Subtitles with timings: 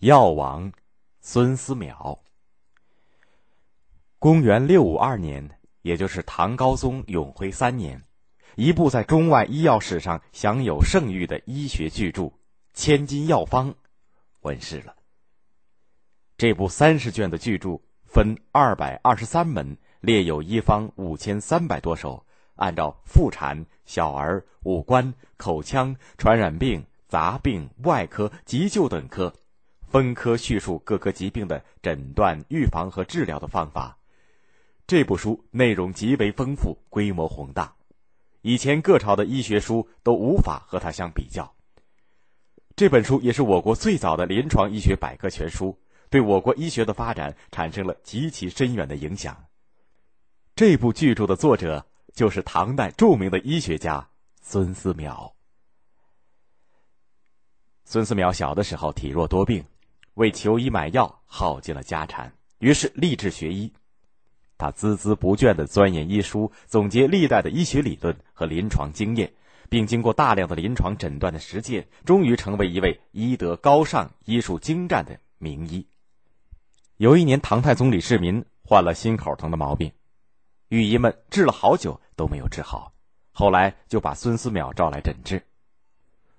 [0.00, 0.70] 药王
[1.20, 2.20] 孙思邈。
[4.20, 8.00] 公元六五二年，也就是唐高宗永徽三年，
[8.54, 12.22] 一部在中外医药史上享有盛誉的医学巨著
[12.74, 13.72] 《千金药方》
[14.42, 14.94] 问世了。
[16.36, 22.24] 这部三十卷的巨著分二百二十三门，列有医方五千三百多首，
[22.54, 29.34] 按照妇产、小儿、五官、口腔、传染病、杂病、外科、急救等科。
[29.90, 33.98] 分科叙述各个疾病的诊断、预防和治疗的方法。
[34.86, 37.74] 这部书内容极为丰富，规模宏大，
[38.42, 41.54] 以前各朝的医学书都无法和它相比较。
[42.76, 45.78] 这本书也是我国最早的临床医学百科全书，
[46.10, 49.46] 对我国医学的发展产生了极其深远的影响。
[50.54, 54.08] 这部巨著的作者就是唐代著名的医学家
[54.42, 55.32] 孙思邈。
[57.84, 59.64] 孙思邈小的时候体弱多病。
[60.18, 63.72] 为求医买药，耗尽了家产，于是立志学医。
[64.58, 69.32] 他孜孜不倦地钻研医书，总结历代的医学理论和临床经验，
[69.68, 75.86] 并经过大量的临床诊断的实践，终于成为一位医德高尚、医术精湛的名医。
[76.96, 79.92] 有一年，唐太宗李世民患了心口疼的毛病，
[80.70, 82.92] 御医们治了好久都没有治好，
[83.30, 85.40] 后来就把孙思邈召来诊治。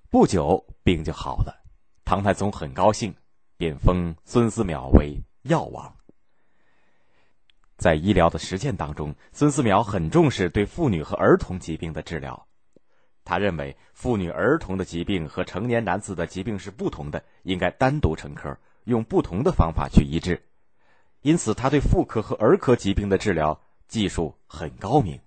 [0.09, 1.64] 不久，病就好了，
[2.04, 3.16] 唐太宗很高兴。
[3.60, 5.94] 便封孙思邈为药王。
[7.76, 12.48] 在医疗的实践当中，孙思邈很重视对妇女和儿童疾病的治疗。
[13.26, 20.42] 他认为妇女儿童的疾病和成年男子的疾病是不同的，应该单独成科，用不同的方法去医治。
[21.22, 25.20] 因此，他对妇科和儿科疾病的治疗技术很高明。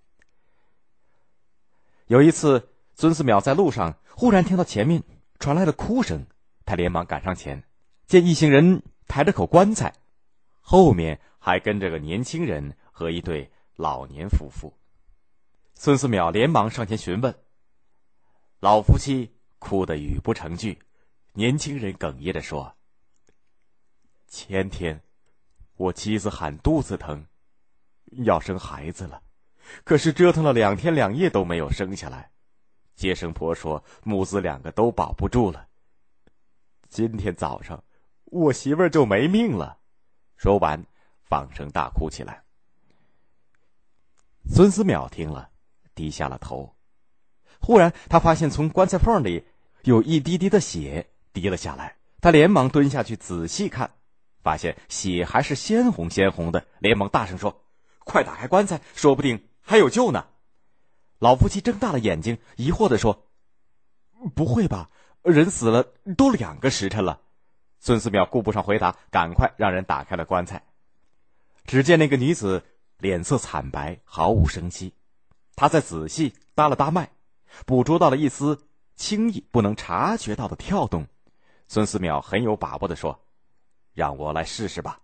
[2.06, 5.02] 有一次，孙思邈在路上忽然听到前面
[5.38, 6.24] 传来了哭声，
[6.64, 7.62] 他连忙赶上前。
[8.06, 9.94] 见一行人抬着口棺材，
[10.60, 14.72] 后面还跟着个年轻人和一对老年夫妇。
[15.74, 17.34] 孙思邈连忙上前询问。
[18.60, 20.78] 老夫妻哭得语不成句，
[21.32, 22.76] 年轻人哽咽着说
[24.28, 25.02] ：“前天，
[25.76, 27.26] 我妻子喊肚子疼，
[28.24, 29.22] 要生孩子了，
[29.84, 32.30] 可是折腾了两天两夜都没有生下来。
[32.94, 35.66] 接生婆说母子两个都保不住了。
[36.88, 37.82] 今天早上。”
[38.32, 39.76] 我媳妇儿就没命了，
[40.38, 40.82] 说完，
[41.22, 42.42] 放声大哭起来。
[44.48, 45.50] 孙思邈听了，
[45.94, 46.74] 低下了头。
[47.60, 49.44] 忽然，他发现从棺材缝里
[49.82, 53.90] 有一滴滴的血滴了下来，他连忙蹲下去仔细看，
[54.42, 57.62] 发现血还是鲜红鲜红的，连忙大声说
[58.00, 60.26] ：“快打开棺材，说不定还有救呢！”
[61.20, 63.26] 老夫妻睁大了眼睛，疑惑的说
[64.34, 64.88] ：“不会吧？
[65.20, 65.82] 人死了
[66.16, 67.20] 都两个时辰了。”
[67.84, 70.62] 孙思邈顾不上回答，赶快让人打开了棺材。
[71.64, 72.62] 只见那个女子
[72.98, 74.94] 脸色惨白，毫无生机。
[75.56, 77.10] 他再仔细搭了搭脉，
[77.66, 81.08] 捕捉到了一丝轻易不能察觉到的跳动。
[81.66, 83.26] 孙思邈很有把握的说
[83.94, 85.00] ：“让我来试试吧。”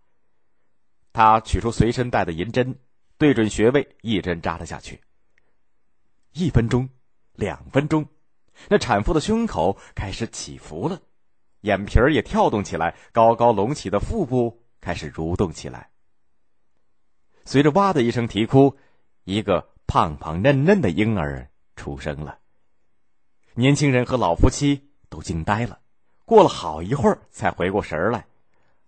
[1.13, 2.79] 他取出随身带的银针，
[3.17, 5.01] 对准穴位，一针扎了下去。
[6.31, 6.89] 一分钟，
[7.33, 8.07] 两分钟，
[8.69, 11.01] 那产妇的胸口开始起伏了。
[11.69, 15.91] 眼皮儿也跳动起来，高高隆起的腹部开始蠕动起来。
[17.45, 18.75] 随着“哇”的一声啼哭，
[19.25, 22.39] 一个胖胖嫩嫩的婴儿出生了。
[23.53, 25.79] 年轻人和老夫妻都惊呆了，
[26.25, 28.27] 过了好一会儿才回过神来，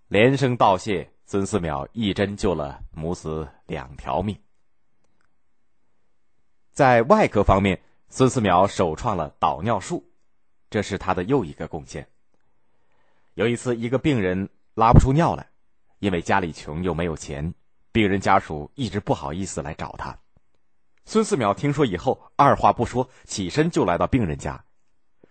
[0.08, 1.12] 连声道谢。
[1.26, 4.36] 孙思邈一针救了母子两条命。
[6.72, 10.10] 在外科方面，孙思邈首创了导尿术，
[10.70, 12.08] 这是他的又一个贡献。
[13.34, 15.48] 有一次，一个病人拉不出尿来，
[16.00, 17.54] 因为家里穷又没有钱，
[17.92, 20.18] 病人家属一直不好意思来找他。
[21.04, 24.62] 孙思邈听说以后，二话不说，起身就来到病人家，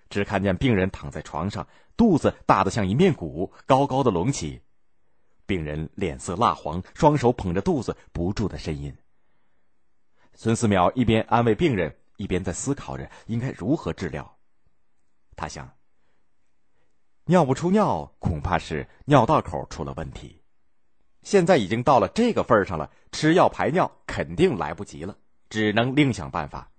[0.09, 1.67] 只看见病人躺在床上，
[1.97, 4.62] 肚子大得像一面鼓，高高的隆起，
[5.45, 8.95] 病人脸色蜡黄，双手捧着肚子，不住的呻吟。
[10.33, 14.38] 孙思邈一边安慰病人，一边在思考着应该如何治疗。
[15.35, 15.78] 他想。
[17.29, 20.41] 尿不出尿，恐怕是尿道口出了问题。
[21.21, 25.15] 现在已经到了这个份儿上了，吃药排尿肯定来不及了，
[25.47, 26.71] 只能另想办法。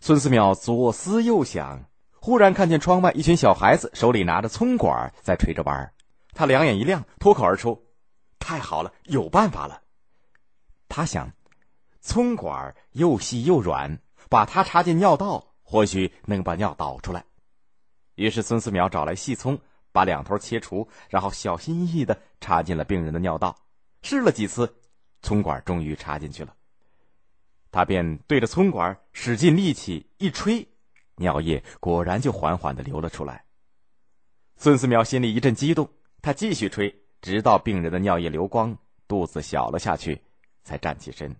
[0.00, 1.84] 孙思邈左思右想，
[2.18, 5.94] 忽然看见窗外一群小孩子手里拿着葱管在吹着玩儿
[6.32, 7.80] 他两眼一亮，脱口而出
[8.40, 9.82] ：“太好了，有办法了！”
[10.90, 11.30] 他想，
[12.00, 17.24] 葱管又细又软，把它插进尿道，或许能把尿导出来。
[18.14, 19.58] 于是，孙思邈找来细葱，
[19.90, 23.56] 把两头切除，然后小心翼翼的插进了病人的尿道。
[24.02, 24.74] 试了几次，
[25.22, 26.54] 葱管终于插进去了。
[27.70, 30.66] 他便对着葱管使尽力气一吹，
[31.16, 33.44] 尿液果然就缓缓的流了出来。
[34.56, 35.88] 孙思邈心里一阵激动，
[36.20, 38.76] 他继续吹，直到病人的尿液流光，
[39.08, 40.20] 肚子小了下去，
[40.64, 41.34] 才站起身。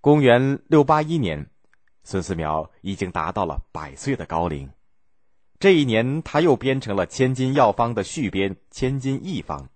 [0.00, 1.49] 公元六八一年，
[2.02, 4.70] 孙思邈已经达到了百岁的高龄。
[5.58, 9.60] 这一年，他又编成了《千金药方》的续编《千金一方》。《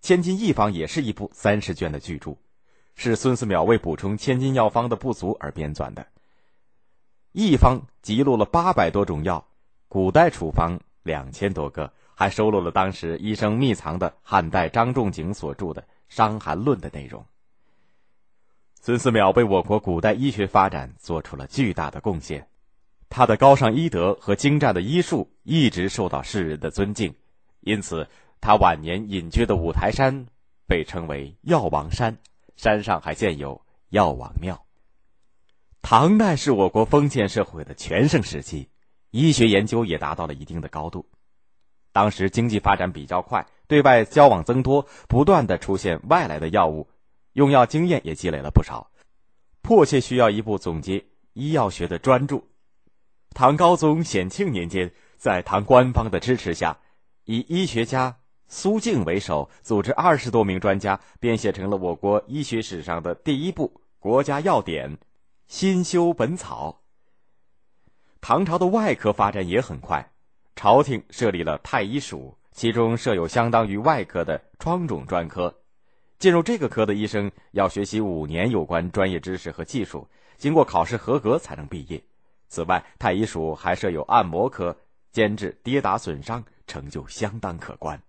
[0.00, 2.36] 千金一方》也是一部三十卷的巨著，
[2.94, 6.06] 是孙思邈为补充《千金药方》的不足而编纂的。
[7.32, 9.44] 一方记录了八百多种药，
[9.88, 17.24] 古代处方两千多个，还收录了当时医生秘藏的汉代张仲景所著的《伤寒论》的内容。
[18.80, 22.48] 孙思邈为我国古代医学发展做出了巨大的贡献，
[23.10, 27.14] 他的高尚医德和精湛的医术一直受到世人的尊敬，
[27.60, 28.08] 因此
[28.40, 30.26] 他晚年隐居的五台山
[30.66, 32.16] 被称为药王山，
[32.56, 33.60] 山上还建有
[33.90, 34.64] 药王庙。
[35.82, 38.70] 唐代是我国封建社会的全盛时期，
[39.10, 41.04] 医学研究也达到了一定的高度。
[41.92, 46.88] 当时经济发展比较快，对外交往增多，不断的出现外来的药物。
[47.38, 48.90] 用药经验也积累了不少，
[49.62, 51.04] 迫切需要一部总结
[51.34, 52.42] 医药学的专著。
[53.30, 56.76] 唐高宗显庆年间，在唐官方的支持下，
[57.26, 58.16] 以医学家
[58.48, 64.96] 苏敬为首，组织二十多名专家编写成了我国医学史上的第一部国家药典
[65.46, 66.82] 《新修本草》。
[68.20, 70.10] 唐朝的外科发展也很快，
[70.56, 75.54] 朝廷设立了太医署，其中设有相当于外科的疮肿专科。
[76.18, 82.02] 进入这个科的医生要学习五年有关专业知识和技术，经过考试合格才能毕业。
[82.48, 84.76] 此外，太医署还设有按摩科，
[85.12, 88.02] 监治跌打损伤，成就相当可观。